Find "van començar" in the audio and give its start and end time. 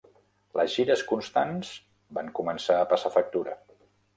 2.19-2.79